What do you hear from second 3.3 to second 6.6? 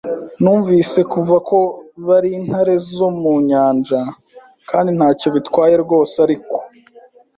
nyanja, kandi ntacyo bitwaye rwose. Ariko